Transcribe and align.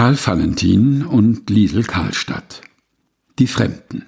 Karl 0.00 0.16
Valentin 0.16 1.04
und 1.04 1.50
Liesel 1.50 1.82
Karlstadt. 1.82 2.62
Die 3.38 3.46
Fremden. 3.46 4.06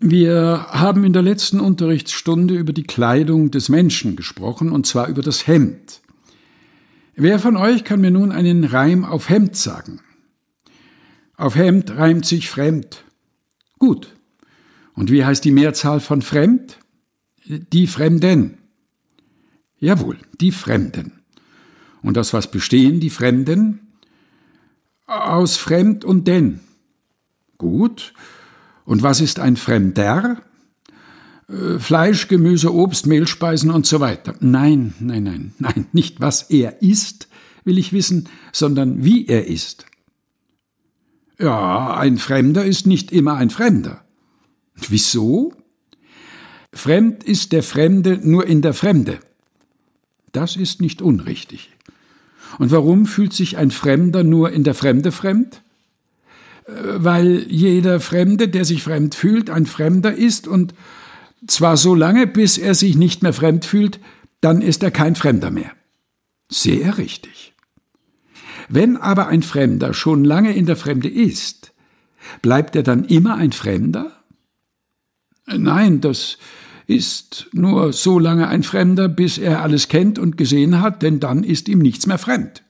Wir 0.00 0.66
haben 0.70 1.04
in 1.04 1.12
der 1.12 1.22
letzten 1.22 1.60
Unterrichtsstunde 1.60 2.56
über 2.56 2.72
die 2.72 2.82
Kleidung 2.82 3.52
des 3.52 3.68
Menschen 3.68 4.16
gesprochen, 4.16 4.72
und 4.72 4.84
zwar 4.84 5.06
über 5.06 5.22
das 5.22 5.46
Hemd. 5.46 6.00
Wer 7.14 7.38
von 7.38 7.56
euch 7.56 7.84
kann 7.84 8.00
mir 8.00 8.10
nun 8.10 8.32
einen 8.32 8.64
Reim 8.64 9.04
auf 9.04 9.28
Hemd 9.28 9.54
sagen? 9.54 10.00
Auf 11.36 11.54
Hemd 11.54 11.92
reimt 11.92 12.26
sich 12.26 12.50
fremd. 12.50 13.04
Gut. 13.78 14.16
Und 14.94 15.12
wie 15.12 15.24
heißt 15.24 15.44
die 15.44 15.52
Mehrzahl 15.52 16.00
von 16.00 16.20
fremd? 16.20 16.80
Die 17.46 17.86
Fremden. 17.86 18.58
Jawohl, 19.78 20.18
die 20.40 20.50
Fremden. 20.50 21.12
Und 22.06 22.16
aus 22.18 22.32
was 22.32 22.52
bestehen 22.52 23.00
die 23.00 23.10
Fremden? 23.10 23.80
Aus 25.06 25.56
Fremd 25.56 26.04
und 26.04 26.28
denn. 26.28 26.60
Gut. 27.58 28.14
Und 28.84 29.02
was 29.02 29.20
ist 29.20 29.40
ein 29.40 29.56
Fremder? 29.56 30.40
Äh, 31.48 31.80
Fleisch, 31.80 32.28
Gemüse, 32.28 32.72
Obst, 32.72 33.08
Mehlspeisen 33.08 33.72
und 33.72 33.86
so 33.86 33.98
weiter. 33.98 34.36
Nein, 34.38 34.94
nein, 35.00 35.24
nein, 35.24 35.52
nein, 35.58 35.88
nicht 35.90 36.20
was 36.20 36.42
er 36.42 36.80
isst, 36.80 37.26
will 37.64 37.76
ich 37.76 37.92
wissen, 37.92 38.28
sondern 38.52 39.04
wie 39.04 39.26
er 39.26 39.48
ist. 39.48 39.84
Ja, 41.40 41.96
ein 41.96 42.18
Fremder 42.18 42.64
ist 42.64 42.86
nicht 42.86 43.10
immer 43.10 43.34
ein 43.34 43.50
Fremder. 43.50 44.04
Wieso? 44.76 45.54
Fremd 46.72 47.24
ist 47.24 47.50
der 47.50 47.64
Fremde 47.64 48.20
nur 48.22 48.46
in 48.46 48.62
der 48.62 48.74
Fremde. 48.74 49.18
Das 50.30 50.54
ist 50.54 50.80
nicht 50.80 51.02
unrichtig. 51.02 51.75
Und 52.58 52.70
warum 52.70 53.06
fühlt 53.06 53.32
sich 53.32 53.56
ein 53.56 53.70
Fremder 53.70 54.24
nur 54.24 54.50
in 54.52 54.64
der 54.64 54.74
Fremde 54.74 55.12
fremd? 55.12 55.62
Äh, 56.66 56.72
weil 56.96 57.46
jeder 57.48 58.00
Fremde, 58.00 58.48
der 58.48 58.64
sich 58.64 58.82
fremd 58.82 59.14
fühlt, 59.14 59.50
ein 59.50 59.66
Fremder 59.66 60.14
ist 60.14 60.48
und 60.48 60.74
zwar 61.46 61.76
so 61.76 61.94
lange, 61.94 62.26
bis 62.26 62.58
er 62.58 62.74
sich 62.74 62.96
nicht 62.96 63.22
mehr 63.22 63.32
fremd 63.32 63.64
fühlt, 63.64 64.00
dann 64.40 64.62
ist 64.62 64.82
er 64.82 64.90
kein 64.90 65.14
Fremder 65.14 65.50
mehr. 65.50 65.72
Sehr 66.48 66.98
richtig. 66.98 67.54
Wenn 68.68 68.96
aber 68.96 69.28
ein 69.28 69.42
Fremder 69.42 69.94
schon 69.94 70.24
lange 70.24 70.54
in 70.54 70.66
der 70.66 70.76
Fremde 70.76 71.08
ist, 71.08 71.72
bleibt 72.42 72.74
er 72.74 72.82
dann 72.82 73.04
immer 73.04 73.36
ein 73.36 73.52
Fremder? 73.52 74.12
Nein, 75.46 76.00
das 76.00 76.38
ist 76.86 77.48
nur 77.52 77.92
so 77.92 78.18
lange 78.18 78.48
ein 78.48 78.62
Fremder, 78.62 79.08
bis 79.08 79.38
er 79.38 79.62
alles 79.62 79.88
kennt 79.88 80.18
und 80.18 80.36
gesehen 80.36 80.80
hat, 80.80 81.02
denn 81.02 81.20
dann 81.20 81.42
ist 81.42 81.68
ihm 81.68 81.80
nichts 81.80 82.06
mehr 82.06 82.18
fremd. 82.18 82.62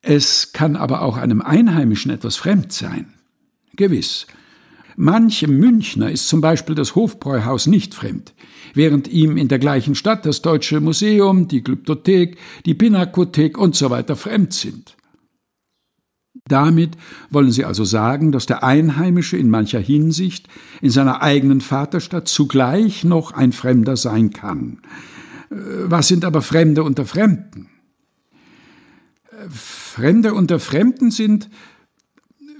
Es 0.00 0.52
kann 0.52 0.76
aber 0.76 1.02
auch 1.02 1.16
einem 1.16 1.42
Einheimischen 1.42 2.10
etwas 2.10 2.36
fremd 2.36 2.72
sein. 2.72 3.12
Gewiss. 3.76 4.26
Manchem 4.96 5.58
Münchner 5.58 6.10
ist 6.10 6.28
zum 6.28 6.40
Beispiel 6.40 6.74
das 6.74 6.94
Hofbräuhaus 6.94 7.66
nicht 7.66 7.94
fremd, 7.94 8.34
während 8.74 9.08
ihm 9.08 9.36
in 9.36 9.48
der 9.48 9.58
gleichen 9.58 9.94
Stadt 9.94 10.26
das 10.26 10.42
Deutsche 10.42 10.80
Museum, 10.80 11.48
die 11.48 11.62
Glyptothek, 11.62 12.36
die 12.66 12.74
Pinakothek 12.74 13.56
und 13.56 13.74
so 13.74 13.88
fremd 13.88 14.52
sind. 14.52 14.96
Damit 16.48 16.96
wollen 17.30 17.52
sie 17.52 17.64
also 17.64 17.84
sagen, 17.84 18.32
dass 18.32 18.46
der 18.46 18.64
Einheimische 18.64 19.36
in 19.36 19.48
mancher 19.48 19.78
Hinsicht 19.78 20.48
in 20.80 20.90
seiner 20.90 21.22
eigenen 21.22 21.60
Vaterstadt 21.60 22.26
zugleich 22.26 23.04
noch 23.04 23.32
ein 23.32 23.52
Fremder 23.52 23.96
sein 23.96 24.30
kann. 24.30 24.80
Äh, 25.50 25.54
was 25.84 26.08
sind 26.08 26.24
aber 26.24 26.42
Fremde 26.42 26.82
unter 26.82 27.06
Fremden? 27.06 27.68
Äh, 29.30 29.48
Fremde 29.50 30.34
unter 30.34 30.58
Fremden 30.58 31.10
sind, 31.10 31.48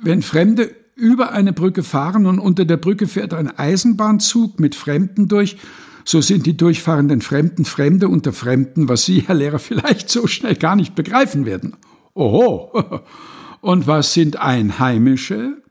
wenn 0.01 0.23
Fremde 0.23 0.75
über 0.95 1.33
eine 1.33 1.53
Brücke 1.53 1.83
fahren 1.83 2.27
und 2.27 2.39
unter 2.39 2.65
der 2.65 2.77
Brücke 2.77 3.09
fährt 3.09 3.35
ein 3.35 3.51
Eisenbahnzug 3.51 4.61
mit 4.61 4.75
Fremden 4.75 5.27
durch, 5.27 5.57
so 6.05 6.21
sind 6.21 6.47
die 6.47 6.57
durchfahrenden 6.57 7.21
Fremden 7.21 7.65
Fremde 7.65 8.09
unter 8.09 8.33
Fremden, 8.33 8.89
was 8.89 9.05
Sie, 9.05 9.21
Herr 9.27 9.35
Lehrer, 9.35 9.59
vielleicht 9.61 10.09
so 10.09 10.29
schnell 10.29 10.55
gar 10.55 10.77
nicht 10.77 10.95
begreifen 10.95 11.47
werden. 11.47 11.77
Oho! 12.15 13.01
Und 13.63 13.87
was 13.87 14.13
sind 14.13 14.39
Einheimische? 14.41 15.63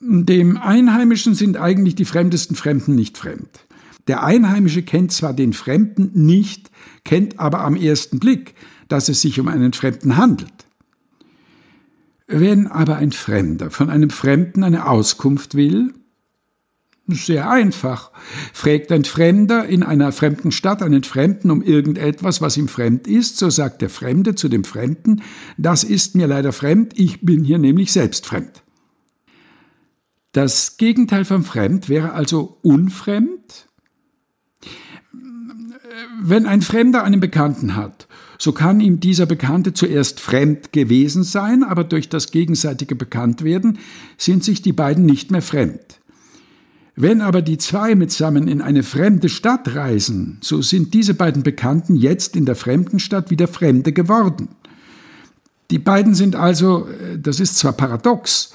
Dem 0.00 0.56
Einheimischen 0.56 1.34
sind 1.34 1.58
eigentlich 1.58 1.94
die 1.94 2.06
fremdesten 2.06 2.56
Fremden 2.56 2.94
nicht 2.94 3.18
fremd. 3.18 3.66
Der 4.06 4.24
Einheimische 4.24 4.82
kennt 4.82 5.12
zwar 5.12 5.34
den 5.34 5.52
Fremden 5.52 6.10
nicht, 6.14 6.70
kennt 7.04 7.38
aber 7.38 7.60
am 7.60 7.76
ersten 7.76 8.18
Blick, 8.18 8.54
dass 8.88 9.10
es 9.10 9.20
sich 9.20 9.38
um 9.38 9.46
einen 9.46 9.74
Fremden 9.74 10.16
handelt. 10.16 10.66
Wenn 12.26 12.66
aber 12.66 12.96
ein 12.96 13.12
Fremder 13.12 13.70
von 13.70 13.90
einem 13.90 14.08
Fremden 14.08 14.64
eine 14.64 14.88
Auskunft 14.88 15.54
will, 15.54 15.92
sehr 17.14 17.50
einfach. 17.50 18.10
Fragt 18.52 18.92
ein 18.92 19.04
Fremder 19.04 19.66
in 19.66 19.82
einer 19.82 20.12
fremden 20.12 20.52
Stadt 20.52 20.82
einen 20.82 21.04
Fremden 21.04 21.50
um 21.50 21.62
irgendetwas, 21.62 22.40
was 22.40 22.56
ihm 22.56 22.68
fremd 22.68 23.06
ist, 23.06 23.38
so 23.38 23.50
sagt 23.50 23.82
der 23.82 23.90
Fremde 23.90 24.34
zu 24.34 24.48
dem 24.48 24.64
Fremden, 24.64 25.22
das 25.56 25.84
ist 25.84 26.14
mir 26.14 26.26
leider 26.26 26.52
fremd, 26.52 26.92
ich 26.96 27.20
bin 27.22 27.44
hier 27.44 27.58
nämlich 27.58 27.92
selbst 27.92 28.26
fremd. 28.26 28.62
Das 30.32 30.76
Gegenteil 30.76 31.24
von 31.24 31.42
fremd 31.42 31.88
wäre 31.88 32.12
also 32.12 32.58
unfremd. 32.62 33.66
Wenn 36.20 36.46
ein 36.46 36.62
Fremder 36.62 37.02
einen 37.04 37.20
Bekannten 37.20 37.76
hat, 37.76 38.08
so 38.38 38.52
kann 38.52 38.80
ihm 38.80 39.00
dieser 39.00 39.26
Bekannte 39.26 39.72
zuerst 39.72 40.20
fremd 40.20 40.72
gewesen 40.72 41.24
sein, 41.24 41.64
aber 41.64 41.82
durch 41.82 42.08
das 42.08 42.30
gegenseitige 42.30 42.94
Bekanntwerden 42.94 43.78
sind 44.16 44.44
sich 44.44 44.62
die 44.62 44.72
beiden 44.72 45.06
nicht 45.06 45.30
mehr 45.30 45.42
fremd. 45.42 45.97
Wenn 47.00 47.20
aber 47.20 47.42
die 47.42 47.58
zwei 47.58 47.94
mitsammen 47.94 48.48
in 48.48 48.60
eine 48.60 48.82
fremde 48.82 49.28
Stadt 49.28 49.76
reisen, 49.76 50.38
so 50.40 50.62
sind 50.62 50.94
diese 50.94 51.14
beiden 51.14 51.44
Bekannten 51.44 51.94
jetzt 51.94 52.34
in 52.34 52.44
der 52.44 52.56
fremden 52.56 52.98
Stadt 52.98 53.30
wieder 53.30 53.46
Fremde 53.46 53.92
geworden. 53.92 54.48
Die 55.70 55.78
beiden 55.78 56.16
sind 56.16 56.34
also, 56.34 56.88
äh, 56.88 57.16
das 57.16 57.38
ist 57.38 57.56
zwar 57.56 57.74
paradox, 57.74 58.52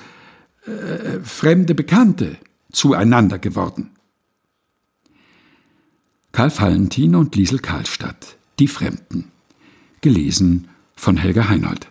äh, 0.66 1.22
fremde 1.24 1.74
Bekannte 1.74 2.36
zueinander 2.70 3.40
geworden. 3.40 3.92
Karl 6.34 6.52
Valentin 6.52 7.16
und 7.16 7.38
Liesel 7.38 7.60
Karlstadt, 7.60 8.36
Die 8.60 8.68
Fremden. 8.68 9.32
Gelesen 10.02 10.68
von 10.98 11.16
Helga 11.16 11.48
Heinold. 11.48 11.88